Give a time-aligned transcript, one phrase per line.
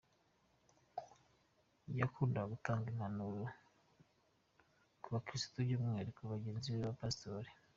[1.99, 3.43] Yakundaga gutanga impanuro
[5.01, 7.49] ku bakristo by'umwihariko bagenzi be b'abapasitori.